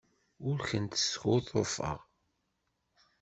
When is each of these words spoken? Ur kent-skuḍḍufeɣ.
Ur 0.47 0.57
kent-skuḍḍufeɣ. 0.69 1.99